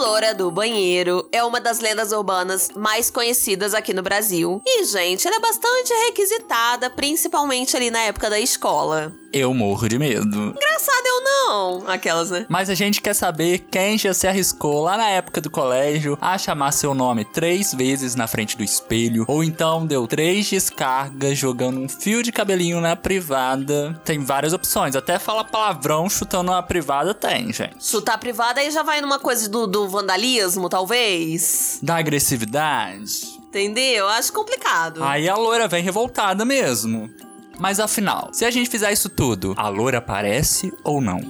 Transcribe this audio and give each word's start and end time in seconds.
loura 0.00 0.34
do 0.34 0.50
banheiro 0.50 1.28
é 1.30 1.44
uma 1.44 1.60
das 1.60 1.78
lendas 1.78 2.10
urbanas 2.10 2.70
mais 2.74 3.10
conhecidas 3.10 3.74
aqui 3.74 3.92
no 3.92 4.02
Brasil. 4.02 4.62
E, 4.66 4.84
gente, 4.86 5.26
ela 5.26 5.36
é 5.36 5.40
bastante 5.40 5.92
requisitada, 6.06 6.88
principalmente 6.88 7.76
ali 7.76 7.90
na 7.90 8.00
época 8.00 8.30
da 8.30 8.40
escola. 8.40 9.12
Eu 9.32 9.54
morro 9.54 9.88
de 9.88 9.96
medo. 9.96 10.54
Engraçado 10.56 11.06
eu 11.06 11.24
não. 11.24 11.88
Aquelas, 11.88 12.30
né? 12.30 12.46
Mas 12.48 12.68
a 12.68 12.74
gente 12.74 13.00
quer 13.00 13.14
saber 13.14 13.58
quem 13.70 13.96
já 13.96 14.12
se 14.12 14.26
arriscou 14.26 14.82
lá 14.82 14.96
na 14.96 15.08
época 15.08 15.40
do 15.40 15.48
colégio 15.48 16.18
a 16.20 16.36
chamar 16.36 16.72
seu 16.72 16.94
nome 16.94 17.24
três 17.24 17.72
vezes 17.72 18.16
na 18.16 18.26
frente 18.26 18.56
do 18.56 18.64
espelho, 18.64 19.24
ou 19.28 19.44
então 19.44 19.86
deu 19.86 20.06
três 20.06 20.50
descargas 20.50 21.38
jogando 21.38 21.78
um 21.78 21.88
fio 21.88 22.24
de 22.24 22.32
cabelinho 22.32 22.80
na 22.80 22.96
privada. 22.96 24.00
Tem 24.04 24.18
várias 24.18 24.52
opções, 24.52 24.96
até 24.96 25.18
fala 25.18 25.44
palavrão 25.44 26.10
chutando 26.10 26.50
na 26.50 26.62
privada 26.62 27.14
tem, 27.14 27.52
gente. 27.52 27.84
Chutar 27.84 28.18
privada 28.18 28.60
aí 28.60 28.70
já 28.70 28.82
vai 28.82 29.00
numa 29.00 29.20
coisa 29.20 29.48
do, 29.48 29.66
do 29.66 29.88
vandalismo, 29.88 30.68
talvez. 30.68 31.78
Da 31.82 31.96
agressividade. 31.98 33.38
Entendeu? 33.48 34.08
Acho 34.08 34.32
complicado. 34.32 35.02
Aí 35.02 35.28
a 35.28 35.36
loira 35.36 35.66
vem 35.66 35.82
revoltada 35.82 36.44
mesmo. 36.44 37.10
Mas 37.60 37.78
afinal, 37.78 38.30
se 38.32 38.46
a 38.46 38.50
gente 38.50 38.70
fizer 38.70 38.90
isso 38.90 39.10
tudo, 39.10 39.52
a 39.54 39.68
loira 39.68 39.98
aparece 39.98 40.72
ou 40.82 40.98
não? 40.98 41.20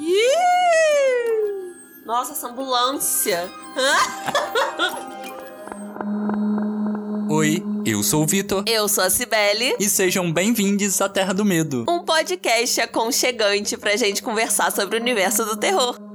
Nossa, 2.07 2.33
essa 2.33 2.47
ambulância. 2.47 3.51
Oi, 7.29 7.61
eu 7.85 8.01
sou 8.05 8.23
o 8.23 8.27
Vitor. 8.29 8.62
Eu 8.69 8.88
sou 8.88 9.02
a 9.02 9.11
Cibele. 9.11 9.74
E 9.80 9.88
sejam 9.88 10.33
bem-vindos 10.33 11.01
à 11.01 11.09
Terra 11.09 11.35
do 11.35 11.45
Medo. 11.45 11.85
Um 11.88 12.05
podcast 12.05 12.80
aconchegante 12.80 13.77
pra 13.77 13.97
gente 13.97 14.23
conversar 14.23 14.71
sobre 14.71 14.99
o 14.99 15.01
universo 15.01 15.45
do 15.45 15.57
terror. 15.57 16.09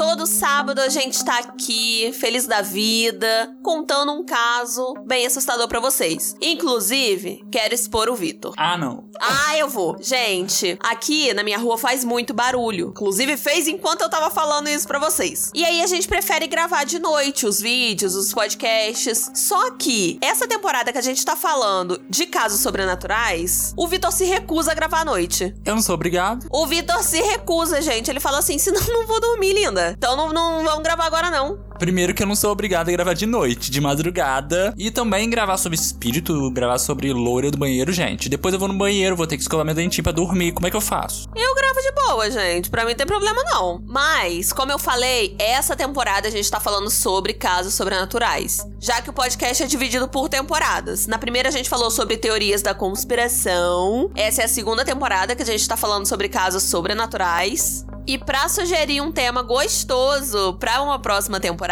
Todo 0.00 0.26
sábado 0.26 0.80
a 0.80 0.88
gente 0.88 1.22
tá 1.22 1.40
aqui, 1.40 2.10
feliz 2.14 2.46
da 2.46 2.62
vida, 2.62 3.54
contando 3.62 4.10
um 4.12 4.24
caso 4.24 4.94
bem 5.04 5.26
assustador 5.26 5.68
para 5.68 5.78
vocês. 5.78 6.34
Inclusive, 6.40 7.44
quero 7.52 7.74
expor 7.74 8.08
o 8.08 8.16
Vitor. 8.16 8.54
Ah, 8.56 8.78
não. 8.78 9.04
Ah, 9.20 9.58
eu 9.58 9.68
vou. 9.68 9.98
Gente, 10.00 10.78
aqui 10.80 11.34
na 11.34 11.42
minha 11.42 11.58
rua 11.58 11.76
faz 11.76 12.02
muito 12.02 12.32
barulho. 12.32 12.88
Inclusive 12.96 13.36
fez 13.36 13.68
enquanto 13.68 14.00
eu 14.00 14.08
tava 14.08 14.30
falando 14.30 14.70
isso 14.70 14.88
para 14.88 14.98
vocês. 14.98 15.50
E 15.54 15.62
aí 15.62 15.82
a 15.82 15.86
gente 15.86 16.08
prefere 16.08 16.46
gravar 16.46 16.84
de 16.84 16.98
noite 16.98 17.44
os 17.44 17.60
vídeos, 17.60 18.14
os 18.14 18.32
podcasts. 18.32 19.30
Só 19.34 19.72
que 19.72 20.18
essa 20.22 20.48
temporada 20.48 20.92
que 20.92 20.98
a 20.98 21.02
gente 21.02 21.22
tá 21.22 21.36
falando 21.36 22.00
de 22.08 22.24
casos 22.24 22.62
sobrenaturais, 22.62 23.74
o 23.76 23.86
Vitor 23.86 24.12
se 24.12 24.24
recusa 24.24 24.72
a 24.72 24.74
gravar 24.74 25.02
à 25.02 25.04
noite. 25.04 25.54
Eu 25.62 25.74
não 25.74 25.82
sou 25.82 25.94
obrigado. 25.94 26.46
O 26.50 26.66
Vitor 26.66 27.02
se 27.04 27.20
recusa, 27.20 27.82
gente. 27.82 28.10
Ele 28.10 28.18
fala 28.18 28.38
assim: 28.38 28.58
senão 28.58 28.80
não 28.88 29.06
vou 29.06 29.20
dormir, 29.20 29.52
linda. 29.52 29.89
Então 29.90 30.16
não, 30.16 30.32
não 30.32 30.64
vamos 30.64 30.82
gravar 30.82 31.06
agora, 31.06 31.30
não. 31.30 31.69
Primeiro 31.80 32.12
que 32.12 32.22
eu 32.22 32.26
não 32.26 32.36
sou 32.36 32.52
obrigado 32.52 32.90
a 32.90 32.92
gravar 32.92 33.14
de 33.14 33.24
noite, 33.24 33.70
de 33.70 33.80
madrugada. 33.80 34.74
E 34.76 34.90
também 34.90 35.30
gravar 35.30 35.56
sobre 35.56 35.78
espírito, 35.78 36.50
gravar 36.50 36.78
sobre 36.78 37.10
loura 37.10 37.50
do 37.50 37.56
banheiro, 37.56 37.90
gente. 37.90 38.28
Depois 38.28 38.52
eu 38.52 38.60
vou 38.60 38.68
no 38.68 38.76
banheiro, 38.76 39.16
vou 39.16 39.26
ter 39.26 39.36
que 39.36 39.42
escovar 39.42 39.64
meu 39.64 39.74
dentinho 39.74 40.04
pra 40.04 40.12
dormir. 40.12 40.52
Como 40.52 40.66
é 40.66 40.70
que 40.70 40.76
eu 40.76 40.80
faço? 40.82 41.26
Eu 41.34 41.54
gravo 41.54 41.80
de 41.80 41.92
boa, 41.92 42.30
gente. 42.30 42.68
Pra 42.68 42.84
mim 42.84 42.90
não 42.90 42.96
tem 42.98 43.06
problema, 43.06 43.42
não. 43.44 43.82
Mas, 43.86 44.52
como 44.52 44.70
eu 44.70 44.78
falei, 44.78 45.34
essa 45.38 45.74
temporada 45.74 46.28
a 46.28 46.30
gente 46.30 46.50
tá 46.50 46.60
falando 46.60 46.90
sobre 46.90 47.32
casos 47.32 47.72
sobrenaturais. 47.72 48.58
Já 48.78 49.00
que 49.00 49.08
o 49.08 49.14
podcast 49.14 49.62
é 49.62 49.66
dividido 49.66 50.06
por 50.06 50.28
temporadas. 50.28 51.06
Na 51.06 51.16
primeira 51.16 51.48
a 51.48 51.52
gente 51.52 51.70
falou 51.70 51.90
sobre 51.90 52.18
teorias 52.18 52.60
da 52.60 52.74
conspiração. 52.74 54.10
Essa 54.14 54.42
é 54.42 54.44
a 54.44 54.48
segunda 54.48 54.84
temporada 54.84 55.34
que 55.34 55.42
a 55.42 55.46
gente 55.46 55.66
tá 55.66 55.78
falando 55.78 56.04
sobre 56.04 56.28
casos 56.28 56.62
sobrenaturais. 56.64 57.86
E 58.06 58.18
pra 58.18 58.48
sugerir 58.48 59.00
um 59.00 59.12
tema 59.12 59.40
gostoso 59.42 60.54
pra 60.54 60.82
uma 60.82 60.98
próxima 60.98 61.38
temporada, 61.38 61.69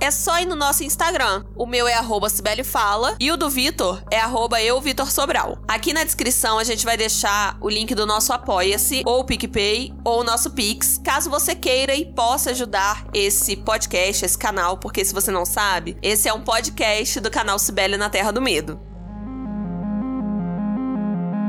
é 0.00 0.10
só 0.10 0.40
ir 0.40 0.46
no 0.46 0.56
nosso 0.56 0.82
Instagram. 0.82 1.44
O 1.54 1.66
meu 1.66 1.86
é 1.86 1.94
arroba 1.94 2.28
Fala 2.64 3.16
e 3.20 3.30
o 3.30 3.36
do 3.36 3.50
Vitor 3.50 4.02
é 4.10 4.18
arroba 4.18 4.62
eu, 4.62 4.80
Vitor 4.80 5.10
Sobral. 5.10 5.58
Aqui 5.68 5.92
na 5.92 6.02
descrição 6.02 6.58
a 6.58 6.64
gente 6.64 6.84
vai 6.84 6.96
deixar 6.96 7.58
o 7.60 7.68
link 7.68 7.94
do 7.94 8.06
nosso 8.06 8.32
Apoia-se, 8.32 9.02
ou 9.04 9.24
PicPay, 9.24 9.92
ou 10.04 10.24
nosso 10.24 10.50
Pix, 10.52 10.98
caso 11.04 11.28
você 11.28 11.54
queira 11.54 11.94
e 11.94 12.06
possa 12.06 12.50
ajudar 12.50 13.04
esse 13.12 13.56
podcast, 13.56 14.24
esse 14.24 14.38
canal, 14.38 14.78
porque 14.78 15.04
se 15.04 15.12
você 15.12 15.30
não 15.30 15.44
sabe, 15.44 15.96
esse 16.00 16.28
é 16.28 16.32
um 16.32 16.40
podcast 16.40 17.20
do 17.20 17.30
canal 17.30 17.58
Sibeli 17.58 17.96
na 17.96 18.08
Terra 18.08 18.30
do 18.30 18.40
Medo. 18.40 18.80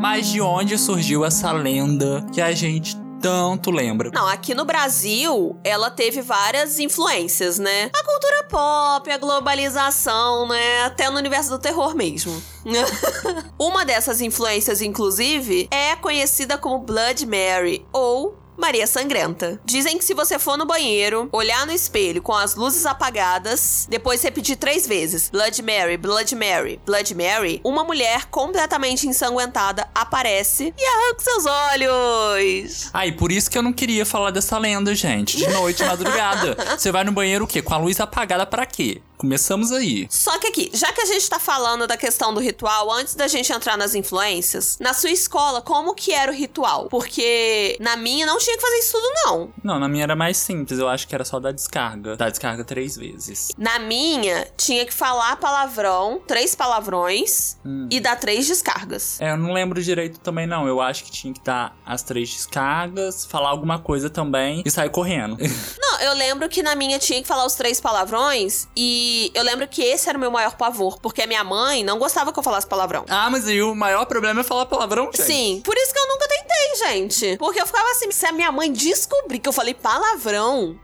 Mas 0.01 0.27
de 0.27 0.41
onde 0.41 0.77
surgiu 0.77 1.23
essa 1.23 1.51
lenda 1.51 2.25
que 2.33 2.41
a 2.41 2.51
gente 2.51 3.04
tanto 3.25 3.71
lembra. 3.71 4.11
Não, 4.13 4.27
aqui 4.27 4.53
no 4.53 4.65
Brasil, 4.65 5.57
ela 5.63 5.89
teve 5.89 6.21
várias 6.21 6.77
influências, 6.77 7.57
né? 7.57 7.89
A 7.91 8.03
cultura 8.03 8.43
pop, 8.43 9.09
a 9.09 9.17
globalização, 9.17 10.47
né? 10.47 10.83
Até 10.83 11.09
no 11.09 11.17
universo 11.17 11.49
do 11.49 11.57
terror 11.57 11.95
mesmo. 11.95 12.39
Uma 13.57 13.83
dessas 13.83 14.21
influências, 14.21 14.79
inclusive, 14.79 15.67
é 15.71 15.95
conhecida 15.95 16.55
como 16.55 16.77
Blood 16.77 17.25
Mary, 17.25 17.83
ou 17.91 18.37
Maria 18.57 18.87
Sangrenta. 18.87 19.59
Dizem 19.65 19.97
que 19.97 20.05
se 20.05 20.13
você 20.13 20.39
for 20.39 20.57
no 20.57 20.65
banheiro, 20.65 21.29
olhar 21.31 21.65
no 21.65 21.71
espelho 21.71 22.21
com 22.21 22.33
as 22.33 22.55
luzes 22.55 22.85
apagadas, 22.85 23.85
depois 23.89 24.21
repetir 24.23 24.55
três 24.57 24.87
vezes: 24.87 25.29
Blood 25.29 25.61
Mary, 25.61 25.97
Blood 25.97 26.35
Mary, 26.35 26.79
Blood 26.85 27.13
Mary, 27.15 27.61
uma 27.63 27.83
mulher 27.83 28.25
completamente 28.25 29.07
ensanguentada 29.07 29.87
aparece 29.93 30.73
e 30.77 30.85
arranca 30.85 31.19
seus 31.21 31.45
olhos. 31.45 32.89
Ah, 32.93 33.05
e 33.05 33.11
por 33.11 33.31
isso 33.31 33.49
que 33.49 33.57
eu 33.57 33.63
não 33.63 33.73
queria 33.73 34.05
falar 34.05 34.31
dessa 34.31 34.57
lenda, 34.57 34.93
gente. 34.95 35.37
De 35.37 35.47
noite, 35.47 35.83
madrugada. 35.85 36.55
Você 36.77 36.91
vai 36.91 37.03
no 37.03 37.11
banheiro 37.11 37.45
o 37.45 37.47
quê? 37.47 37.61
Com 37.61 37.73
a 37.73 37.77
luz 37.77 37.99
apagada 37.99 38.45
para 38.45 38.65
quê? 38.65 39.01
Começamos 39.17 39.71
aí. 39.71 40.07
Só 40.09 40.37
que 40.39 40.47
aqui, 40.47 40.69
já 40.73 40.91
que 40.91 41.01
a 41.01 41.05
gente 41.05 41.27
tá 41.29 41.39
falando 41.39 41.87
da 41.87 41.97
questão 41.97 42.33
do 42.33 42.39
ritual, 42.39 42.91
antes 42.91 43.15
da 43.15 43.27
gente 43.27 43.51
entrar 43.51 43.77
nas 43.77 43.95
influências, 43.95 44.77
na 44.79 44.93
sua 44.93 45.09
escola, 45.09 45.61
como 45.61 45.93
que 45.95 46.11
era 46.11 46.31
o 46.31 46.35
ritual? 46.35 46.87
Porque 46.89 47.77
na 47.79 47.95
minha 47.95 48.25
não 48.25 48.37
tinha 48.37 48.55
que 48.55 48.61
fazer 48.61 48.77
isso 48.79 48.91
tudo, 48.93 49.07
não. 49.25 49.53
Não, 49.63 49.79
na 49.79 49.87
minha 49.87 50.03
era 50.03 50.15
mais 50.15 50.37
simples, 50.37 50.79
eu 50.79 50.87
acho 50.87 51.07
que 51.07 51.15
era 51.15 51.23
só 51.25 51.39
dar 51.39 51.51
descarga. 51.51 52.15
Dar 52.17 52.29
descarga 52.29 52.63
três 52.63 52.95
vezes. 52.95 53.49
Na 53.57 53.79
minha, 53.79 54.47
tinha 54.57 54.85
que 54.85 54.93
falar 54.93 55.35
palavrão, 55.37 56.21
três 56.27 56.55
palavrões, 56.55 57.57
Hum. 57.65 57.87
e 57.91 57.99
dar 57.99 58.15
três 58.19 58.47
descargas. 58.47 59.19
É, 59.19 59.31
eu 59.31 59.37
não 59.37 59.51
lembro 59.53 59.81
direito 59.81 60.19
também, 60.19 60.45
não. 60.45 60.67
Eu 60.67 60.81
acho 60.81 61.03
que 61.03 61.11
tinha 61.11 61.33
que 61.33 61.43
dar 61.43 61.75
as 61.85 62.03
três 62.03 62.29
descargas, 62.29 63.25
falar 63.25 63.49
alguma 63.49 63.79
coisa 63.79 64.09
também 64.09 64.61
e 64.65 64.71
sair 64.71 64.89
correndo. 64.89 65.37
Não, 65.79 66.01
eu 66.01 66.13
lembro 66.13 66.49
que 66.49 66.61
na 66.61 66.75
minha 66.75 66.99
tinha 66.99 67.21
que 67.21 67.27
falar 67.27 67.45
os 67.45 67.53
três 67.53 67.79
palavrões, 67.79 68.67
e 68.75 69.04
eu 69.33 69.43
lembro 69.43 69.67
que 69.67 69.81
esse 69.83 70.07
era 70.09 70.17
o 70.17 70.21
meu 70.21 70.31
maior 70.31 70.55
pavor, 70.55 70.99
porque 70.99 71.21
a 71.21 71.27
minha 71.27 71.43
mãe 71.43 71.83
não 71.83 71.97
gostava 71.99 72.31
que 72.33 72.39
eu 72.39 72.43
falasse 72.43 72.67
palavrão. 72.67 73.05
ah, 73.09 73.29
mas 73.29 73.47
aí 73.47 73.61
o 73.61 73.75
maior 73.75 74.05
problema 74.05 74.41
é 74.41 74.43
falar 74.43 74.65
palavrão, 74.65 75.05
gente. 75.05 75.23
Sim, 75.23 75.61
por 75.63 75.75
isso 75.77 75.93
que 75.93 75.99
eu 75.99 76.07
nunca 76.07 76.27
tentei, 76.27 76.87
gente. 76.87 77.37
Porque 77.37 77.61
eu 77.61 77.65
ficava 77.65 77.89
assim, 77.91 78.11
se 78.11 78.25
a 78.25 78.31
minha 78.31 78.51
mãe 78.51 78.71
descobrir 78.71 79.39
que 79.39 79.49
eu 79.49 79.53
falei 79.53 79.73
palavrão, 79.73 80.79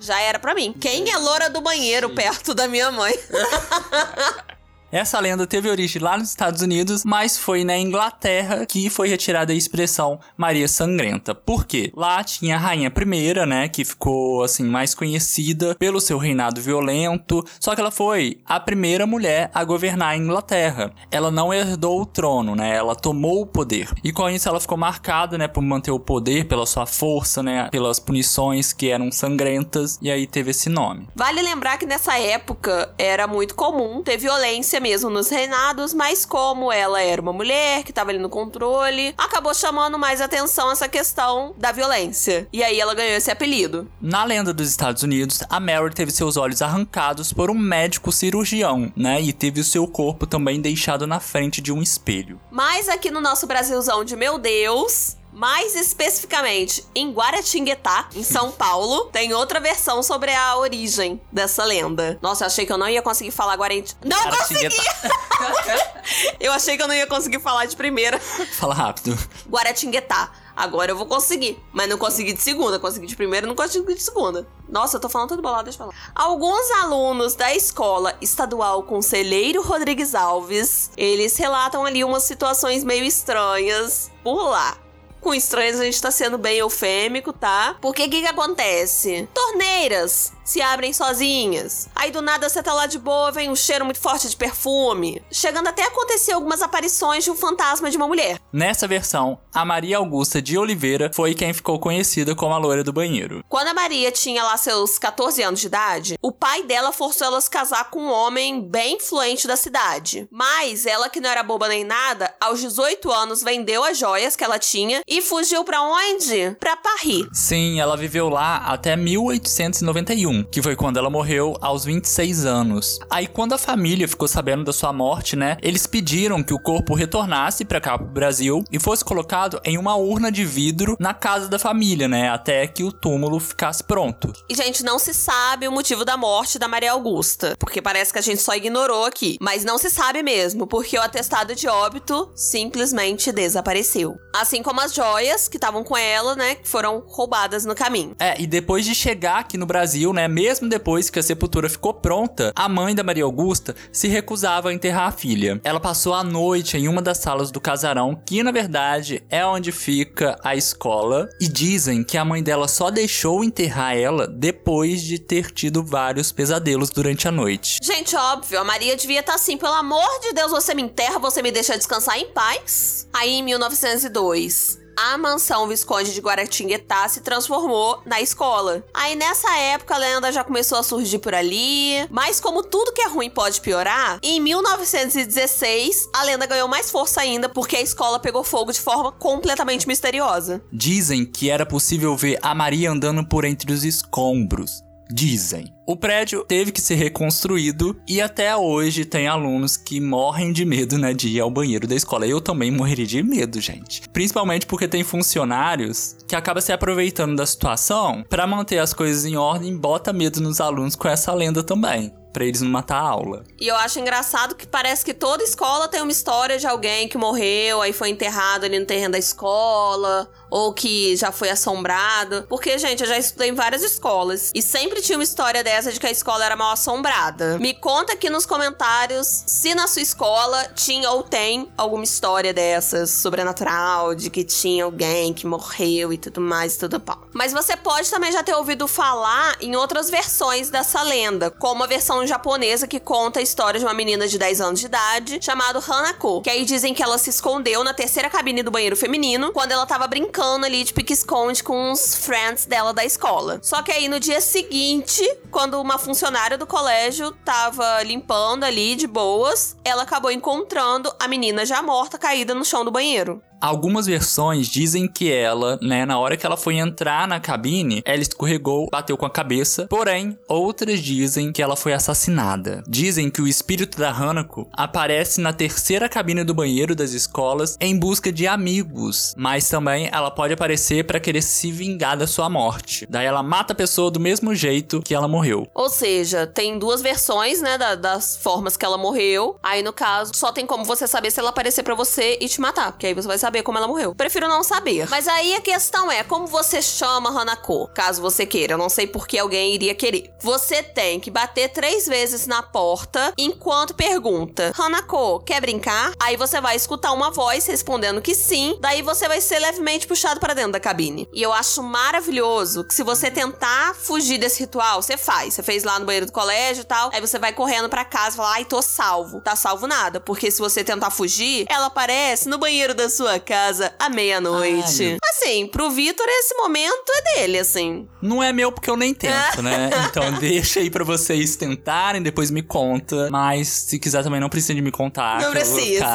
já 0.00 0.18
era 0.20 0.38
pra 0.38 0.54
mim. 0.54 0.74
Quem 0.80 1.10
é 1.10 1.16
loura 1.18 1.50
do 1.50 1.60
banheiro 1.60 2.10
perto 2.10 2.54
da 2.54 2.66
minha 2.66 2.90
mãe? 2.90 3.14
Essa 4.92 5.20
lenda 5.20 5.46
teve 5.46 5.70
origem 5.70 6.02
lá 6.02 6.18
nos 6.18 6.30
Estados 6.30 6.62
Unidos, 6.62 7.04
mas 7.04 7.38
foi 7.38 7.62
na 7.62 7.78
Inglaterra 7.78 8.66
que 8.66 8.90
foi 8.90 9.08
retirada 9.08 9.52
a 9.52 9.56
expressão 9.56 10.18
Maria 10.36 10.66
Sangrenta. 10.66 11.32
Por 11.32 11.64
quê? 11.64 11.92
Lá 11.94 12.24
tinha 12.24 12.56
a 12.56 12.58
rainha 12.58 12.90
primeira, 12.90 13.46
né, 13.46 13.68
que 13.68 13.84
ficou 13.84 14.42
assim 14.42 14.64
mais 14.64 14.92
conhecida 14.92 15.76
pelo 15.76 16.00
seu 16.00 16.18
reinado 16.18 16.60
violento, 16.60 17.44
só 17.60 17.72
que 17.74 17.80
ela 17.80 17.92
foi 17.92 18.40
a 18.44 18.58
primeira 18.58 19.06
mulher 19.06 19.48
a 19.54 19.62
governar 19.62 20.08
a 20.08 20.16
Inglaterra. 20.16 20.92
Ela 21.08 21.30
não 21.30 21.54
herdou 21.54 22.00
o 22.00 22.06
trono, 22.06 22.56
né? 22.56 22.74
Ela 22.74 22.96
tomou 22.96 23.42
o 23.42 23.46
poder. 23.46 23.88
E 24.02 24.12
com 24.12 24.28
isso 24.28 24.48
ela 24.48 24.58
ficou 24.58 24.76
marcada, 24.76 25.38
né, 25.38 25.46
por 25.46 25.62
manter 25.62 25.92
o 25.92 26.00
poder, 26.00 26.46
pela 26.46 26.66
sua 26.66 26.84
força, 26.84 27.44
né, 27.44 27.68
pelas 27.70 28.00
punições 28.00 28.72
que 28.72 28.90
eram 28.90 29.12
sangrentas, 29.12 30.00
e 30.02 30.10
aí 30.10 30.26
teve 30.26 30.50
esse 30.50 30.68
nome. 30.68 31.06
Vale 31.14 31.40
lembrar 31.42 31.78
que 31.78 31.86
nessa 31.86 32.18
época 32.18 32.92
era 32.98 33.28
muito 33.28 33.54
comum 33.54 34.02
ter 34.02 34.16
violência 34.16 34.79
mesmo 34.80 35.10
nos 35.10 35.28
reinados, 35.28 35.94
mas 35.94 36.24
como 36.24 36.72
ela 36.72 37.00
era 37.00 37.20
uma 37.20 37.32
mulher 37.32 37.84
que 37.84 37.92
tava 37.92 38.10
ali 38.10 38.18
no 38.18 38.28
controle, 38.28 39.14
acabou 39.16 39.54
chamando 39.54 39.98
mais 39.98 40.20
atenção 40.20 40.70
essa 40.70 40.88
questão 40.88 41.54
da 41.56 41.72
violência. 41.72 42.48
E 42.52 42.62
aí 42.62 42.80
ela 42.80 42.94
ganhou 42.94 43.16
esse 43.16 43.30
apelido. 43.30 43.90
Na 44.00 44.24
lenda 44.24 44.52
dos 44.52 44.68
Estados 44.68 45.02
Unidos, 45.02 45.42
a 45.48 45.60
Mary 45.60 45.94
teve 45.94 46.10
seus 46.10 46.36
olhos 46.36 46.62
arrancados 46.62 47.32
por 47.32 47.50
um 47.50 47.58
médico 47.58 48.10
cirurgião, 48.10 48.92
né? 48.96 49.20
E 49.20 49.32
teve 49.32 49.60
o 49.60 49.64
seu 49.64 49.86
corpo 49.86 50.26
também 50.26 50.60
deixado 50.60 51.06
na 51.06 51.20
frente 51.20 51.60
de 51.60 51.72
um 51.72 51.82
espelho. 51.82 52.40
Mas 52.50 52.88
aqui 52.88 53.10
no 53.10 53.20
nosso 53.20 53.46
Brasilzão 53.46 54.04
de 54.04 54.16
meu 54.16 54.38
Deus, 54.38 55.16
Mais 55.32 55.74
especificamente, 55.74 56.84
em 56.94 57.12
Guaratinguetá, 57.12 58.08
em 58.14 58.22
São 58.22 58.50
Paulo, 58.50 59.06
tem 59.06 59.32
outra 59.32 59.60
versão 59.60 60.02
sobre 60.02 60.32
a 60.32 60.56
origem 60.56 61.20
dessa 61.30 61.64
lenda. 61.64 62.18
Nossa, 62.20 62.44
eu 62.44 62.46
achei 62.46 62.66
que 62.66 62.72
eu 62.72 62.78
não 62.78 62.88
ia 62.88 63.00
conseguir 63.00 63.30
falar 63.30 63.54
Guaratinguetá. 63.54 63.96
Não 64.04 64.30
consegui! 64.30 64.68
eu 66.40 66.52
achei 66.52 66.76
que 66.76 66.82
eu 66.82 66.88
não 66.88 66.94
ia 66.94 67.06
conseguir 67.06 67.40
falar 67.40 67.66
de 67.66 67.76
primeira. 67.76 68.18
Fala 68.18 68.74
rápido. 68.74 69.16
Guaratinguetá. 69.48 70.32
Agora 70.56 70.90
eu 70.90 70.96
vou 70.96 71.06
conseguir. 71.06 71.58
Mas 71.72 71.88
não 71.88 71.96
consegui 71.96 72.32
de 72.32 72.42
segunda. 72.42 72.78
Consegui 72.78 73.06
de 73.06 73.16
primeira, 73.16 73.46
não 73.46 73.54
consegui 73.54 73.94
de 73.94 74.02
segunda. 74.02 74.46
Nossa, 74.68 74.96
eu 74.96 75.00
tô 75.00 75.08
falando 75.08 75.30
tudo 75.30 75.42
bolado, 75.42 75.64
deixa 75.64 75.82
eu 75.82 75.86
falar. 75.86 76.12
Alguns 76.14 76.70
alunos 76.82 77.34
da 77.34 77.54
escola 77.54 78.16
estadual 78.20 78.82
Conselheiro 78.82 79.62
Rodrigues 79.62 80.14
Alves, 80.14 80.90
eles 80.96 81.36
relatam 81.36 81.84
ali 81.84 82.04
umas 82.04 82.24
situações 82.24 82.84
meio 82.84 83.04
estranhas 83.04 84.10
por 84.22 84.50
lá. 84.50 84.76
Com 85.20 85.34
estranhos 85.34 85.78
a 85.78 85.84
gente 85.84 86.00
tá 86.00 86.10
sendo 86.10 86.38
bem 86.38 86.56
eufêmico, 86.58 87.32
tá? 87.32 87.76
Porque 87.80 88.04
o 88.04 88.10
que 88.10 88.22
que 88.22 88.26
acontece? 88.26 89.28
Torneiras 89.34 90.32
se 90.50 90.60
abrem 90.60 90.92
sozinhas. 90.92 91.88
Aí 91.94 92.10
do 92.10 92.20
nada 92.20 92.48
você 92.48 92.60
tá 92.60 92.74
lá 92.74 92.86
de 92.86 92.98
boa, 92.98 93.30
vem 93.30 93.48
um 93.48 93.54
cheiro 93.54 93.84
muito 93.84 94.00
forte 94.00 94.28
de 94.28 94.36
perfume. 94.36 95.22
Chegando 95.30 95.68
até 95.68 95.84
a 95.84 95.86
acontecer 95.86 96.32
algumas 96.32 96.60
aparições 96.60 97.22
de 97.22 97.30
um 97.30 97.36
fantasma 97.36 97.88
de 97.88 97.96
uma 97.96 98.08
mulher. 98.08 98.40
Nessa 98.52 98.88
versão, 98.88 99.38
a 99.54 99.64
Maria 99.64 99.98
Augusta 99.98 100.42
de 100.42 100.58
Oliveira 100.58 101.10
foi 101.14 101.34
quem 101.34 101.52
ficou 101.52 101.78
conhecida 101.78 102.34
como 102.34 102.52
a 102.52 102.58
loira 102.58 102.82
do 102.82 102.92
banheiro. 102.92 103.44
Quando 103.48 103.68
a 103.68 103.74
Maria 103.74 104.10
tinha 104.10 104.42
lá 104.42 104.56
seus 104.56 104.98
14 104.98 105.40
anos 105.40 105.60
de 105.60 105.68
idade, 105.68 106.18
o 106.20 106.32
pai 106.32 106.64
dela 106.64 106.90
forçou 106.90 107.28
ela 107.28 107.38
a 107.38 107.40
se 107.40 107.50
casar 107.50 107.88
com 107.90 108.00
um 108.00 108.10
homem 108.10 108.60
bem 108.60 108.96
influente 108.96 109.46
da 109.46 109.56
cidade. 109.56 110.26
Mas 110.32 110.84
ela, 110.84 111.08
que 111.08 111.20
não 111.20 111.30
era 111.30 111.44
boba 111.44 111.68
nem 111.68 111.84
nada, 111.84 112.34
aos 112.40 112.60
18 112.60 113.08
anos 113.12 113.44
vendeu 113.44 113.84
as 113.84 113.96
joias 113.96 114.34
que 114.34 114.42
ela 114.42 114.58
tinha 114.58 115.00
e 115.10 115.20
fugiu 115.20 115.64
pra 115.64 115.82
onde? 115.82 116.56
Pra 116.60 116.76
Paris. 116.76 117.26
Sim, 117.32 117.80
ela 117.80 117.96
viveu 117.96 118.28
lá 118.28 118.58
até 118.58 118.94
1891, 118.96 120.44
que 120.44 120.62
foi 120.62 120.76
quando 120.76 120.98
ela 120.98 121.10
morreu 121.10 121.56
aos 121.60 121.84
26 121.84 122.46
anos. 122.46 123.00
Aí 123.10 123.26
quando 123.26 123.52
a 123.52 123.58
família 123.58 124.06
ficou 124.06 124.28
sabendo 124.28 124.62
da 124.62 124.72
sua 124.72 124.92
morte, 124.92 125.34
né, 125.34 125.56
eles 125.62 125.84
pediram 125.84 126.44
que 126.44 126.54
o 126.54 126.62
corpo 126.62 126.94
retornasse 126.94 127.64
pra 127.64 127.80
cá 127.80 127.98
pro 127.98 128.06
Brasil 128.06 128.62
e 128.70 128.78
fosse 128.78 129.04
colocado 129.04 129.60
em 129.64 129.76
uma 129.76 129.96
urna 129.96 130.30
de 130.30 130.44
vidro 130.44 130.96
na 131.00 131.12
casa 131.12 131.48
da 131.48 131.58
família, 131.58 132.06
né, 132.06 132.28
até 132.28 132.68
que 132.68 132.84
o 132.84 132.92
túmulo 132.92 133.40
ficasse 133.40 133.82
pronto. 133.82 134.32
E, 134.48 134.54
gente, 134.54 134.84
não 134.84 134.98
se 134.98 135.12
sabe 135.12 135.66
o 135.66 135.72
motivo 135.72 136.04
da 136.04 136.16
morte 136.16 136.56
da 136.56 136.68
Maria 136.68 136.92
Augusta, 136.92 137.56
porque 137.58 137.82
parece 137.82 138.12
que 138.12 138.18
a 138.20 138.22
gente 138.22 138.40
só 138.40 138.54
ignorou 138.54 139.04
aqui. 139.04 139.36
Mas 139.40 139.64
não 139.64 139.76
se 139.76 139.90
sabe 139.90 140.22
mesmo, 140.22 140.68
porque 140.68 140.96
o 140.96 141.02
atestado 141.02 141.52
de 141.54 141.66
óbito 141.66 142.30
simplesmente 142.36 143.32
desapareceu. 143.32 144.14
Assim 144.32 144.62
como 144.62 144.80
as 144.80 144.92
joias 145.00 145.48
que 145.48 145.56
estavam 145.56 145.82
com 145.82 145.96
ela, 145.96 146.36
né, 146.36 146.56
que 146.56 146.68
foram 146.68 147.02
roubadas 147.06 147.64
no 147.64 147.74
caminho. 147.74 148.14
É, 148.20 148.38
e 148.38 148.46
depois 148.46 148.84
de 148.84 148.94
chegar 148.94 149.38
aqui 149.38 149.56
no 149.56 149.64
Brasil, 149.64 150.12
né, 150.12 150.28
mesmo 150.28 150.68
depois 150.68 151.08
que 151.08 151.18
a 151.18 151.22
sepultura 151.22 151.70
ficou 151.70 151.94
pronta, 151.94 152.52
a 152.54 152.68
mãe 152.68 152.94
da 152.94 153.02
Maria 153.02 153.24
Augusta 153.24 153.74
se 153.90 154.08
recusava 154.08 154.68
a 154.68 154.74
enterrar 154.74 155.08
a 155.08 155.12
filha. 155.12 155.58
Ela 155.64 155.80
passou 155.80 156.12
a 156.12 156.22
noite 156.22 156.76
em 156.76 156.86
uma 156.86 157.00
das 157.00 157.16
salas 157.16 157.50
do 157.50 157.58
casarão, 157.58 158.14
que 158.26 158.42
na 158.42 158.52
verdade 158.52 159.22
é 159.30 159.44
onde 159.44 159.72
fica 159.72 160.38
a 160.44 160.54
escola, 160.54 161.30
e 161.40 161.48
dizem 161.48 162.04
que 162.04 162.18
a 162.18 162.24
mãe 162.24 162.42
dela 162.42 162.68
só 162.68 162.90
deixou 162.90 163.42
enterrar 163.42 163.96
ela 163.96 164.26
depois 164.26 165.00
de 165.00 165.18
ter 165.18 165.50
tido 165.50 165.82
vários 165.82 166.30
pesadelos 166.30 166.90
durante 166.90 167.26
a 167.26 167.32
noite. 167.32 167.78
Gente, 167.82 168.14
óbvio, 168.14 168.60
a 168.60 168.64
Maria 168.64 168.94
devia 168.96 169.20
estar 169.20 169.36
assim, 169.36 169.56
pelo 169.56 169.72
amor 169.72 170.20
de 170.20 170.34
Deus, 170.34 170.50
você 170.50 170.74
me 170.74 170.82
enterra, 170.82 171.18
você 171.18 171.40
me 171.40 171.50
deixa 171.50 171.78
descansar 171.78 172.18
em 172.18 172.26
paz. 172.32 173.08
Aí 173.14 173.30
em 173.30 173.42
1902, 173.42 174.78
a 175.00 175.16
mansão 175.16 175.66
Visconde 175.66 176.12
de 176.12 176.20
Guaratinguetá 176.20 177.08
se 177.08 177.22
transformou 177.22 178.02
na 178.04 178.20
escola. 178.20 178.84
Aí 178.92 179.16
nessa 179.16 179.50
época 179.56 179.94
a 179.94 179.98
lenda 179.98 180.30
já 180.30 180.44
começou 180.44 180.76
a 180.76 180.82
surgir 180.82 181.20
por 181.20 181.34
ali, 181.34 182.06
mas 182.10 182.38
como 182.38 182.62
tudo 182.62 182.92
que 182.92 183.00
é 183.00 183.08
ruim 183.08 183.30
pode 183.30 183.62
piorar, 183.62 184.18
em 184.22 184.38
1916 184.40 186.10
a 186.14 186.22
lenda 186.24 186.44
ganhou 186.44 186.68
mais 186.68 186.90
força 186.90 187.22
ainda 187.22 187.48
porque 187.48 187.76
a 187.76 187.80
escola 187.80 188.18
pegou 188.18 188.44
fogo 188.44 188.72
de 188.72 188.80
forma 188.80 189.10
completamente 189.10 189.88
misteriosa. 189.88 190.62
Dizem 190.70 191.24
que 191.24 191.48
era 191.48 191.64
possível 191.64 192.14
ver 192.14 192.38
a 192.42 192.54
Maria 192.54 192.90
andando 192.90 193.24
por 193.26 193.46
entre 193.46 193.72
os 193.72 193.84
escombros. 193.84 194.89
Dizem. 195.12 195.74
O 195.86 195.96
prédio 195.96 196.44
teve 196.44 196.70
que 196.70 196.80
ser 196.80 196.94
reconstruído 196.94 198.00
e 198.06 198.20
até 198.20 198.56
hoje 198.56 199.04
tem 199.04 199.26
alunos 199.26 199.76
que 199.76 200.00
morrem 200.00 200.52
de 200.52 200.64
medo, 200.64 200.96
né, 200.96 201.12
de 201.12 201.28
ir 201.28 201.40
ao 201.40 201.50
banheiro 201.50 201.86
da 201.86 201.96
escola. 201.96 202.26
Eu 202.26 202.40
também 202.40 202.70
morreria 202.70 203.06
de 203.06 203.20
medo, 203.20 203.60
gente. 203.60 204.08
Principalmente 204.10 204.66
porque 204.66 204.86
tem 204.86 205.02
funcionários 205.02 206.16
que 206.28 206.36
acabam 206.36 206.62
se 206.62 206.72
aproveitando 206.72 207.34
da 207.34 207.44
situação 207.44 208.24
para 208.28 208.46
manter 208.46 208.78
as 208.78 208.94
coisas 208.94 209.24
em 209.24 209.36
ordem 209.36 209.70
e 209.70 209.76
bota 209.76 210.12
medo 210.12 210.40
nos 210.40 210.60
alunos 210.60 210.94
com 210.94 211.08
essa 211.08 211.34
lenda 211.34 211.62
também. 211.62 212.14
Pra 212.32 212.44
eles 212.44 212.60
não 212.60 212.70
matar 212.70 212.98
a 212.98 213.08
aula. 213.08 213.42
E 213.60 213.66
eu 213.66 213.74
acho 213.74 213.98
engraçado 213.98 214.54
que 214.54 214.64
parece 214.64 215.04
que 215.04 215.12
toda 215.12 215.42
escola 215.42 215.88
tem 215.88 216.00
uma 216.00 216.12
história 216.12 216.56
de 216.56 216.66
alguém 216.68 217.08
que 217.08 217.18
morreu, 217.18 217.82
aí 217.82 217.92
foi 217.92 218.10
enterrado 218.10 218.64
ali 218.64 218.78
no 218.78 218.86
terreno 218.86 219.10
da 219.10 219.18
escola, 219.18 220.30
ou 220.50 220.74
que 220.74 221.16
já 221.16 221.30
foi 221.30 221.48
assombrado. 221.48 222.44
Porque, 222.48 222.76
gente, 222.76 223.02
eu 223.02 223.08
já 223.08 223.16
estudei 223.16 223.50
em 223.50 223.54
várias 223.54 223.82
escolas 223.82 224.50
e 224.54 224.60
sempre 224.60 225.00
tinha 225.00 225.16
uma 225.16 225.24
história 225.24 225.62
dessa 225.62 225.92
de 225.92 226.00
que 226.00 226.06
a 226.06 226.10
escola 226.10 226.44
era 226.44 226.56
mal 226.56 226.72
assombrada. 226.72 227.58
Me 227.58 227.72
conta 227.72 228.14
aqui 228.14 228.28
nos 228.28 228.44
comentários 228.44 229.44
se 229.46 229.74
na 229.74 229.86
sua 229.86 230.02
escola 230.02 230.64
tinha 230.74 231.10
ou 231.10 231.22
tem 231.22 231.70
alguma 231.76 232.04
história 232.04 232.52
dessas 232.52 233.10
sobrenatural, 233.10 234.14
de 234.14 234.28
que 234.28 234.42
tinha 234.42 234.84
alguém 234.84 235.32
que 235.32 235.46
morreu 235.46 236.12
e 236.12 236.18
tudo 236.18 236.40
mais 236.40 236.76
tudo 236.76 236.98
pau. 236.98 237.28
Mas 237.32 237.52
você 237.52 237.76
pode 237.76 238.10
também 238.10 238.32
já 238.32 238.42
ter 238.42 238.54
ouvido 238.54 238.88
falar 238.88 239.56
em 239.60 239.76
outras 239.76 240.10
versões 240.10 240.70
dessa 240.70 241.02
lenda, 241.02 241.50
como 241.50 241.84
a 241.84 241.86
versão 241.86 242.26
japonesa 242.26 242.88
que 242.88 242.98
conta 242.98 243.38
a 243.38 243.42
história 243.42 243.78
de 243.78 243.86
uma 243.86 243.94
menina 243.94 244.26
de 244.26 244.38
10 244.38 244.60
anos 244.60 244.80
de 244.80 244.86
idade 244.86 245.38
chamada 245.40 245.78
Hanako, 245.78 246.42
que 246.42 246.50
aí 246.50 246.64
dizem 246.64 246.92
que 246.92 247.02
ela 247.02 247.18
se 247.18 247.30
escondeu 247.30 247.84
na 247.84 247.94
terceira 247.94 248.28
cabine 248.28 248.62
do 248.62 248.70
banheiro 248.70 248.96
feminino 248.96 249.52
quando 249.52 249.72
ela 249.72 249.86
tava 249.86 250.06
brincando 250.06 250.39
ali 250.40 250.84
de 250.84 250.92
pique-esconde 250.94 251.62
com 251.62 251.92
os 251.92 252.14
friends 252.14 252.64
dela 252.64 252.92
da 252.92 253.04
escola. 253.04 253.60
Só 253.62 253.82
que 253.82 253.92
aí 253.92 254.08
no 254.08 254.18
dia 254.18 254.40
seguinte, 254.40 255.22
quando 255.50 255.80
uma 255.80 255.98
funcionária 255.98 256.56
do 256.56 256.66
colégio 256.66 257.30
tava 257.44 258.02
limpando 258.02 258.64
ali 258.64 258.96
de 258.96 259.06
boas, 259.06 259.76
ela 259.84 260.02
acabou 260.02 260.30
encontrando 260.30 261.14
a 261.20 261.28
menina 261.28 261.66
já 261.66 261.82
morta 261.82 262.16
caída 262.16 262.54
no 262.54 262.64
chão 262.64 262.84
do 262.84 262.90
banheiro. 262.90 263.42
Algumas 263.60 264.06
versões 264.06 264.66
dizem 264.68 265.06
que 265.06 265.30
ela, 265.30 265.78
né, 265.82 266.04
na 266.06 266.18
hora 266.18 266.36
que 266.36 266.46
ela 266.46 266.56
foi 266.56 266.76
entrar 266.76 267.28
na 267.28 267.38
cabine, 267.40 268.02
ela 268.04 268.22
escorregou, 268.22 268.88
bateu 268.90 269.16
com 269.16 269.26
a 269.26 269.30
cabeça. 269.30 269.86
Porém, 269.88 270.38
outras 270.48 271.00
dizem 271.00 271.52
que 271.52 271.62
ela 271.62 271.76
foi 271.76 271.92
assassinada. 271.92 272.82
Dizem 272.88 273.30
que 273.30 273.42
o 273.42 273.48
espírito 273.48 273.98
da 273.98 274.10
Hanako 274.10 274.68
aparece 274.72 275.40
na 275.40 275.52
terceira 275.52 276.08
cabine 276.08 276.44
do 276.44 276.54
banheiro 276.54 276.94
das 276.94 277.12
escolas 277.12 277.76
em 277.80 277.98
busca 277.98 278.32
de 278.32 278.46
amigos, 278.46 279.34
mas 279.36 279.68
também 279.68 280.08
ela 280.12 280.30
pode 280.30 280.54
aparecer 280.54 281.04
para 281.04 281.20
querer 281.20 281.42
se 281.42 281.70
vingar 281.70 282.16
da 282.16 282.26
sua 282.26 282.48
morte. 282.48 283.06
Daí 283.10 283.26
ela 283.26 283.42
mata 283.42 283.72
a 283.72 283.76
pessoa 283.76 284.10
do 284.10 284.20
mesmo 284.20 284.54
jeito 284.54 285.02
que 285.02 285.14
ela 285.14 285.28
morreu. 285.28 285.66
Ou 285.74 285.88
seja, 285.90 286.46
tem 286.46 286.78
duas 286.78 287.02
versões, 287.02 287.60
né, 287.60 287.76
da- 287.76 287.94
das 287.94 288.36
formas 288.36 288.76
que 288.76 288.84
ela 288.84 288.96
morreu. 288.96 289.58
Aí, 289.62 289.82
no 289.82 289.92
caso, 289.92 290.32
só 290.34 290.50
tem 290.52 290.66
como 290.66 290.84
você 290.84 291.06
saber 291.06 291.30
se 291.30 291.38
ela 291.40 291.50
aparecer 291.50 291.82
pra 291.82 291.94
você 291.94 292.38
e 292.40 292.48
te 292.48 292.60
matar, 292.60 292.92
porque 292.92 293.06
aí 293.06 293.14
você 293.14 293.28
vai 293.28 293.36
saber 293.38 293.49
como 293.62 293.78
ela 293.78 293.88
morreu. 293.88 294.14
Prefiro 294.14 294.48
não 294.48 294.62
saber. 294.62 295.08
Mas 295.08 295.26
aí 295.28 295.54
a 295.54 295.60
questão 295.60 296.10
é, 296.10 296.22
como 296.22 296.46
você 296.46 296.80
chama 296.80 297.30
Hanako? 297.30 297.88
Caso 297.94 298.22
você 298.22 298.46
queira, 298.46 298.74
eu 298.74 298.78
não 298.78 298.88
sei 298.88 299.06
por 299.06 299.26
que 299.26 299.38
alguém 299.38 299.74
iria 299.74 299.94
querer. 299.94 300.32
Você 300.40 300.82
tem 300.82 301.18
que 301.18 301.30
bater 301.30 301.68
três 301.70 302.06
vezes 302.06 302.46
na 302.46 302.62
porta 302.62 303.32
enquanto 303.36 303.94
pergunta: 303.94 304.72
Hanako, 304.78 305.40
quer 305.40 305.60
brincar? 305.60 306.12
Aí 306.20 306.36
você 306.36 306.60
vai 306.60 306.76
escutar 306.76 307.12
uma 307.12 307.30
voz 307.30 307.66
respondendo 307.66 308.22
que 308.22 308.34
sim. 308.34 308.78
Daí 308.80 309.02
você 309.02 309.28
vai 309.28 309.40
ser 309.40 309.58
levemente 309.58 310.06
puxado 310.06 310.40
pra 310.40 310.54
dentro 310.54 310.72
da 310.72 310.80
cabine. 310.80 311.28
E 311.32 311.42
eu 311.42 311.52
acho 311.52 311.82
maravilhoso 311.82 312.84
que 312.84 312.94
se 312.94 313.02
você 313.02 313.30
tentar 313.30 313.94
fugir 313.94 314.38
desse 314.38 314.60
ritual, 314.60 315.02
você 315.02 315.16
faz. 315.16 315.54
Você 315.54 315.62
fez 315.62 315.84
lá 315.84 315.98
no 315.98 316.06
banheiro 316.06 316.26
do 316.26 316.32
colégio 316.32 316.82
e 316.82 316.84
tal. 316.84 317.10
Aí 317.12 317.20
você 317.20 317.38
vai 317.38 317.52
correndo 317.52 317.88
pra 317.88 318.04
casa 318.04 318.34
e 318.34 318.36
fala: 318.36 318.52
ai, 318.52 318.64
tô 318.64 318.80
salvo. 318.82 319.40
Tá 319.40 319.56
salvo 319.56 319.86
nada. 319.86 320.20
Porque 320.20 320.50
se 320.50 320.60
você 320.60 320.84
tentar 320.84 321.10
fugir, 321.10 321.66
ela 321.68 321.86
aparece 321.86 322.48
no 322.48 322.58
banheiro 322.58 322.94
da 322.94 323.08
sua 323.08 323.39
casa 323.40 323.92
à 323.98 324.08
meia-noite. 324.08 325.16
Assim, 325.30 325.66
pro 325.66 325.90
Vitor, 325.90 326.26
esse 326.28 326.54
momento 326.56 327.04
é 327.08 327.34
dele, 327.34 327.58
assim. 327.58 328.08
Não 328.20 328.42
é 328.42 328.52
meu 328.52 328.70
porque 328.72 328.90
eu 328.90 328.96
nem 328.96 329.14
tento, 329.14 329.62
né? 329.62 329.90
Então 330.10 330.32
deixa 330.34 330.80
aí 330.80 330.90
pra 330.90 331.04
vocês 331.04 331.56
tentarem, 331.56 332.22
depois 332.22 332.50
me 332.50 332.62
conta. 332.62 333.28
Mas 333.30 333.68
se 333.68 333.98
quiser 333.98 334.22
também 334.22 334.40
não 334.40 334.48
precisa 334.48 334.74
de 334.74 334.82
me 334.82 334.90
contar. 334.90 335.40
Não 335.40 335.50
precisa. 335.52 336.06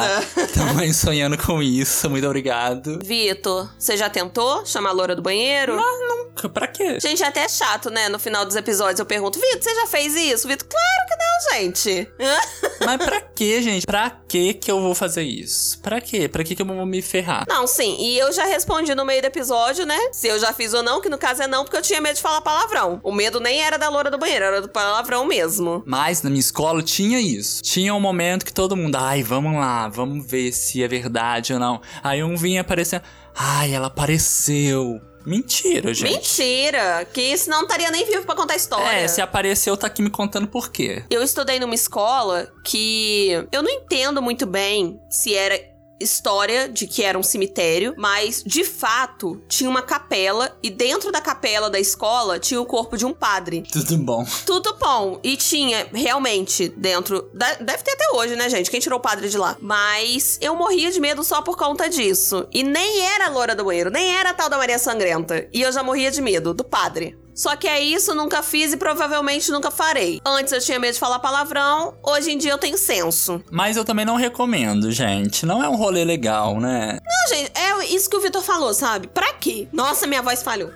Também 0.54 0.92
sonhando 0.92 1.38
com 1.38 1.62
isso. 1.62 2.08
Muito 2.10 2.26
obrigado. 2.26 2.98
Vitor, 3.02 3.70
você 3.78 3.96
já 3.96 4.08
tentou 4.10 4.64
chamar 4.66 4.90
a 4.90 4.92
loura 4.92 5.16
do 5.16 5.22
banheiro? 5.22 5.76
Nunca, 5.76 6.48
pra 6.48 6.66
quê? 6.66 6.98
Gente, 7.00 7.22
é 7.22 7.26
até 7.26 7.48
chato, 7.48 7.90
né? 7.90 8.08
No 8.08 8.18
final 8.18 8.44
dos 8.44 8.56
episódios 8.56 9.00
eu 9.00 9.06
pergunto, 9.06 9.40
Vitor, 9.40 9.62
você 9.62 9.74
já 9.74 9.86
fez 9.86 10.14
isso? 10.14 10.46
Vitor, 10.46 10.66
claro 10.68 10.96
não, 10.96 11.05
gente. 11.52 12.08
Mas 12.84 13.04
pra 13.04 13.20
que, 13.20 13.62
gente? 13.62 13.86
Pra 13.86 14.10
que 14.10 14.54
que 14.54 14.70
eu 14.70 14.80
vou 14.80 14.94
fazer 14.94 15.22
isso? 15.22 15.78
Pra 15.80 16.00
quê? 16.00 16.28
Pra 16.28 16.44
que 16.44 16.54
que 16.54 16.62
eu 16.62 16.66
vou 16.66 16.86
me 16.86 17.02
ferrar? 17.02 17.44
Não, 17.48 17.66
sim. 17.66 17.96
E 17.98 18.18
eu 18.18 18.32
já 18.32 18.44
respondi 18.44 18.94
no 18.94 19.04
meio 19.04 19.20
do 19.20 19.26
episódio, 19.26 19.84
né? 19.84 19.98
Se 20.12 20.28
eu 20.28 20.38
já 20.38 20.52
fiz 20.52 20.72
ou 20.74 20.82
não, 20.82 21.00
que 21.00 21.08
no 21.08 21.18
caso 21.18 21.42
é 21.42 21.46
não, 21.46 21.64
porque 21.64 21.76
eu 21.76 21.82
tinha 21.82 22.00
medo 22.00 22.16
de 22.16 22.22
falar 22.22 22.40
palavrão. 22.40 23.00
O 23.02 23.12
medo 23.12 23.40
nem 23.40 23.62
era 23.62 23.76
da 23.78 23.88
loura 23.88 24.10
do 24.10 24.18
banheiro, 24.18 24.44
era 24.44 24.62
do 24.62 24.68
palavrão 24.68 25.24
mesmo. 25.24 25.82
Mas 25.86 26.22
na 26.22 26.30
minha 26.30 26.40
escola 26.40 26.82
tinha 26.82 27.20
isso. 27.20 27.62
Tinha 27.62 27.94
um 27.94 28.00
momento 28.00 28.44
que 28.44 28.52
todo 28.52 28.76
mundo, 28.76 28.96
ai, 28.96 29.22
vamos 29.22 29.54
lá, 29.54 29.88
vamos 29.88 30.26
ver 30.26 30.52
se 30.52 30.82
é 30.82 30.88
verdade 30.88 31.52
ou 31.52 31.58
não. 31.58 31.80
Aí 32.02 32.22
um 32.22 32.36
vinha 32.36 32.60
aparecendo, 32.60 33.02
ai, 33.34 33.74
ela 33.74 33.88
apareceu. 33.88 35.00
Mentira, 35.26 35.92
gente. 35.92 36.12
Mentira! 36.12 37.04
Que 37.12 37.36
senão 37.36 37.58
não 37.58 37.64
estaria 37.64 37.90
nem 37.90 38.06
vivo 38.06 38.24
pra 38.24 38.36
contar 38.36 38.54
a 38.54 38.56
história. 38.56 38.96
É, 38.96 39.08
se 39.08 39.20
apareceu, 39.20 39.76
tá 39.76 39.88
aqui 39.88 40.00
me 40.00 40.08
contando 40.08 40.46
por 40.46 40.70
quê. 40.70 41.02
Eu 41.10 41.22
estudei 41.22 41.58
numa 41.58 41.74
escola 41.74 42.52
que 42.64 43.30
eu 43.50 43.62
não 43.62 43.70
entendo 43.70 44.22
muito 44.22 44.46
bem 44.46 45.00
se 45.10 45.34
era 45.34 45.58
história 46.00 46.68
de 46.68 46.86
que 46.86 47.02
era 47.02 47.18
um 47.18 47.22
cemitério, 47.22 47.94
mas 47.96 48.42
de 48.44 48.64
fato 48.64 49.42
tinha 49.48 49.68
uma 49.70 49.82
capela 49.82 50.56
e 50.62 50.70
dentro 50.70 51.10
da 51.10 51.20
capela 51.20 51.70
da 51.70 51.78
escola 51.80 52.38
tinha 52.38 52.60
o 52.60 52.66
corpo 52.66 52.96
de 52.96 53.06
um 53.06 53.12
padre. 53.14 53.62
Tudo 53.72 53.96
bom. 53.98 54.24
Tudo 54.44 54.74
bom. 54.78 55.20
E 55.22 55.36
tinha 55.36 55.88
realmente 55.92 56.68
dentro. 56.68 57.30
da- 57.32 57.54
Deve 57.54 57.82
ter 57.82 57.92
até 57.92 58.10
hoje, 58.14 58.36
né, 58.36 58.48
gente? 58.48 58.70
Quem 58.70 58.80
tirou 58.80 58.98
o 58.98 59.02
padre 59.02 59.28
de 59.28 59.38
lá? 59.38 59.56
Mas 59.60 60.38
eu 60.40 60.54
morria 60.54 60.90
de 60.90 61.00
medo 61.00 61.22
só 61.24 61.42
por 61.42 61.56
conta 61.56 61.88
disso. 61.88 62.46
E 62.52 62.62
nem 62.62 63.00
era 63.02 63.26
a 63.26 63.30
loura 63.30 63.54
do 63.54 63.64
banheiro, 63.64 63.90
nem 63.90 64.14
era 64.16 64.30
a 64.30 64.34
tal 64.34 64.48
da 64.48 64.58
Maria 64.58 64.78
Sangrenta. 64.78 65.48
E 65.52 65.62
eu 65.62 65.72
já 65.72 65.82
morria 65.82 66.10
de 66.10 66.20
medo 66.20 66.52
do 66.54 66.64
padre. 66.64 67.16
Só 67.36 67.54
que 67.54 67.68
é 67.68 67.78
isso, 67.78 68.14
nunca 68.14 68.42
fiz 68.42 68.72
e 68.72 68.78
provavelmente 68.78 69.50
nunca 69.52 69.70
farei. 69.70 70.22
Antes 70.24 70.52
eu 70.54 70.60
tinha 70.60 70.78
medo 70.78 70.94
de 70.94 70.98
falar 70.98 71.18
palavrão, 71.18 71.94
hoje 72.02 72.32
em 72.32 72.38
dia 72.38 72.50
eu 72.50 72.58
tenho 72.58 72.78
senso. 72.78 73.44
Mas 73.50 73.76
eu 73.76 73.84
também 73.84 74.06
não 74.06 74.16
recomendo, 74.16 74.90
gente. 74.90 75.44
Não 75.44 75.62
é 75.62 75.68
um 75.68 75.76
rolê 75.76 76.02
legal, 76.02 76.58
né? 76.58 76.98
Não, 77.04 77.36
gente, 77.36 77.52
é 77.54 77.84
isso 77.94 78.08
que 78.08 78.16
o 78.16 78.20
Vitor 78.20 78.42
falou, 78.42 78.72
sabe? 78.72 79.06
Pra 79.08 79.34
quê? 79.34 79.68
Nossa, 79.70 80.06
minha 80.06 80.22
voz 80.22 80.42
falhou. 80.42 80.70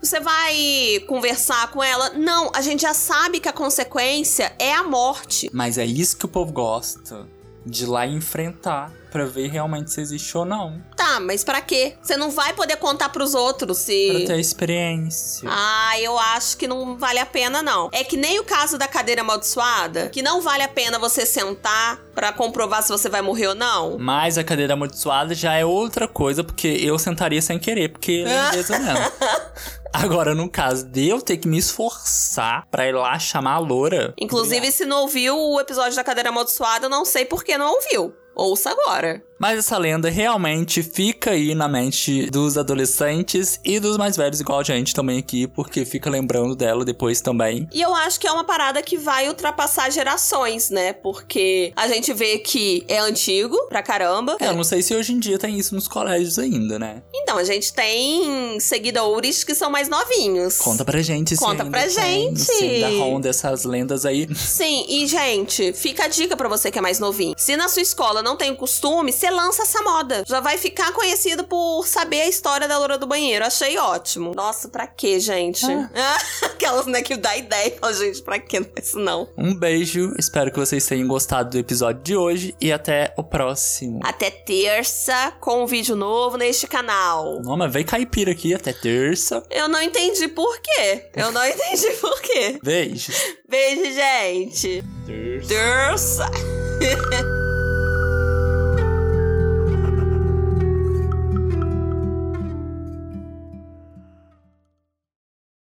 Você 0.00 0.20
vai 0.20 1.00
conversar 1.08 1.72
com 1.72 1.82
ela? 1.82 2.10
Não, 2.10 2.52
a 2.54 2.62
gente 2.62 2.82
já 2.82 2.94
sabe 2.94 3.40
que 3.40 3.48
a 3.48 3.52
consequência 3.52 4.54
é 4.60 4.72
a 4.72 4.84
morte. 4.84 5.50
Mas 5.52 5.76
é 5.76 5.84
isso 5.84 6.16
que 6.16 6.24
o 6.24 6.28
povo 6.28 6.52
gosta. 6.52 7.26
De 7.64 7.82
ir 7.82 7.86
lá 7.86 8.06
enfrentar. 8.06 8.92
Pra 9.10 9.24
ver 9.24 9.48
realmente 9.48 9.90
se 9.92 10.00
existe 10.00 10.36
ou 10.36 10.44
não. 10.44 10.82
Tá, 10.96 11.20
mas 11.20 11.42
pra 11.44 11.60
quê? 11.60 11.96
Você 12.02 12.16
não 12.16 12.30
vai 12.30 12.52
poder 12.52 12.76
contar 12.76 13.08
pros 13.08 13.34
outros 13.34 13.78
se. 13.78 14.10
Pra 14.10 14.34
ter 14.34 14.40
experiência. 14.40 15.48
Ah, 15.50 15.98
eu 16.00 16.18
acho 16.18 16.56
que 16.56 16.66
não 16.66 16.98
vale 16.98 17.18
a 17.18 17.26
pena, 17.26 17.62
não. 17.62 17.88
É 17.92 18.04
que 18.04 18.16
nem 18.16 18.38
o 18.38 18.44
caso 18.44 18.76
da 18.76 18.88
cadeira 18.88 19.22
amaldiçoada, 19.22 20.08
que 20.08 20.22
não 20.22 20.40
vale 20.40 20.62
a 20.62 20.68
pena 20.68 20.98
você 20.98 21.24
sentar 21.24 21.98
pra 22.14 22.32
comprovar 22.32 22.82
se 22.82 22.88
você 22.90 23.08
vai 23.08 23.22
morrer 23.22 23.48
ou 23.48 23.54
não. 23.54 23.98
Mas 23.98 24.38
a 24.38 24.44
cadeira 24.44 24.74
amaldiçoada 24.74 25.34
já 25.34 25.54
é 25.54 25.64
outra 25.64 26.08
coisa, 26.08 26.42
porque 26.42 26.68
eu 26.68 26.98
sentaria 26.98 27.40
sem 27.40 27.58
querer, 27.58 27.90
porque 27.90 28.24
é 28.26 28.56
mesmo. 28.56 28.76
Agora, 29.92 30.34
no 30.34 30.50
caso 30.50 30.86
de 30.86 31.08
eu 31.08 31.22
ter 31.22 31.38
que 31.38 31.48
me 31.48 31.56
esforçar 31.58 32.66
pra 32.70 32.86
ir 32.86 32.92
lá 32.92 33.18
chamar 33.18 33.54
a 33.54 33.58
loura. 33.58 34.12
Inclusive, 34.18 34.70
se 34.70 34.84
não 34.84 35.02
ouviu 35.02 35.34
o 35.34 35.58
episódio 35.60 35.96
da 35.96 36.04
cadeira 36.04 36.28
amaldiçoada, 36.28 36.86
eu 36.86 36.90
não 36.90 37.04
sei 37.04 37.24
por 37.24 37.42
que 37.42 37.56
não 37.56 37.72
ouviu. 37.72 38.14
Ouça 38.36 38.70
agora. 38.70 39.22
Mas 39.38 39.58
essa 39.58 39.76
lenda 39.76 40.08
realmente 40.08 40.82
fica 40.82 41.32
aí 41.32 41.54
na 41.54 41.68
mente 41.68 42.30
dos 42.30 42.56
adolescentes 42.56 43.60
e 43.64 43.78
dos 43.78 43.98
mais 43.98 44.16
velhos, 44.16 44.40
igual 44.40 44.60
a 44.60 44.62
gente 44.62 44.94
também 44.94 45.18
aqui, 45.18 45.46
porque 45.46 45.84
fica 45.84 46.08
lembrando 46.08 46.56
dela 46.56 46.84
depois 46.84 47.20
também. 47.20 47.68
E 47.72 47.82
eu 47.82 47.94
acho 47.94 48.18
que 48.18 48.26
é 48.26 48.32
uma 48.32 48.44
parada 48.44 48.82
que 48.82 48.96
vai 48.96 49.28
ultrapassar 49.28 49.90
gerações, 49.90 50.70
né? 50.70 50.94
Porque 50.94 51.72
a 51.76 51.86
gente 51.88 52.14
vê 52.14 52.38
que 52.38 52.84
é 52.88 52.98
antigo 52.98 53.56
pra 53.68 53.82
caramba. 53.82 54.36
É, 54.40 54.48
eu 54.48 54.54
não 54.54 54.64
sei 54.64 54.80
se 54.80 54.94
hoje 54.94 55.12
em 55.12 55.18
dia 55.18 55.38
tem 55.38 55.58
isso 55.58 55.74
nos 55.74 55.86
colégios 55.86 56.38
ainda, 56.38 56.78
né? 56.78 57.02
Então, 57.14 57.36
a 57.36 57.44
gente 57.44 57.72
tem 57.74 58.58
seguidores 58.58 59.44
que 59.44 59.54
são 59.54 59.70
mais 59.70 59.88
novinhos. 59.88 60.56
Conta 60.58 60.84
pra 60.84 61.02
gente 61.02 61.36
Conta 61.36 61.64
pra 61.64 61.82
tem, 61.82 61.90
gente. 61.90 62.40
Se 62.40 62.64
ainda 62.64 62.88
ronda 63.04 63.28
essas 63.28 63.64
lendas 63.64 64.06
aí. 64.06 64.26
Sim, 64.34 64.86
e 64.88 65.06
gente, 65.06 65.74
fica 65.74 66.04
a 66.04 66.08
dica 66.08 66.36
pra 66.36 66.48
você 66.48 66.70
que 66.70 66.78
é 66.78 66.82
mais 66.82 66.98
novinho. 66.98 67.34
Se 67.36 67.54
na 67.56 67.68
sua 67.68 67.82
escola 67.82 68.22
não 68.26 68.36
tem 68.36 68.50
o 68.50 68.56
costume, 68.56 69.12
você 69.12 69.30
lança 69.30 69.62
essa 69.62 69.80
moda. 69.82 70.24
Já 70.26 70.40
vai 70.40 70.58
ficar 70.58 70.92
conhecido 70.92 71.44
por 71.44 71.86
saber 71.86 72.22
a 72.22 72.28
história 72.28 72.66
da 72.66 72.76
loura 72.76 72.98
do 72.98 73.06
banheiro. 73.06 73.44
Achei 73.44 73.78
ótimo. 73.78 74.32
Nossa, 74.34 74.68
pra 74.68 74.84
quê, 74.84 75.20
gente? 75.20 75.64
Aquelas, 76.42 76.86
né, 76.86 77.02
que 77.02 77.16
dá 77.16 77.36
ideia. 77.36 77.76
Ó, 77.80 77.92
gente, 77.92 78.20
pra 78.22 78.40
quê? 78.40 78.58
Não 78.58 78.66
é 78.74 78.80
isso 78.80 78.98
não. 78.98 79.28
Um 79.38 79.54
beijo, 79.54 80.12
espero 80.18 80.50
que 80.50 80.58
vocês 80.58 80.84
tenham 80.84 81.06
gostado 81.06 81.50
do 81.50 81.58
episódio 81.58 82.02
de 82.02 82.16
hoje 82.16 82.56
e 82.60 82.72
até 82.72 83.14
o 83.16 83.22
próximo. 83.22 84.00
Até 84.02 84.28
terça 84.28 85.32
com 85.40 85.62
um 85.62 85.66
vídeo 85.66 85.94
novo 85.94 86.36
neste 86.36 86.66
canal. 86.66 87.40
Não, 87.44 87.56
mas 87.56 87.72
vem 87.72 87.84
caipira 87.84 88.32
aqui 88.32 88.52
até 88.52 88.72
terça. 88.72 89.40
Eu 89.48 89.68
não 89.68 89.80
entendi 89.80 90.26
por 90.26 90.58
quê. 90.58 91.10
Eu 91.14 91.30
não 91.30 91.46
entendi 91.46 91.90
por 92.00 92.20
quê. 92.20 92.58
Beijo. 92.60 93.12
Beijo, 93.48 93.84
gente. 93.94 94.82
Terça. 95.06 96.28
Terça. 96.28 97.36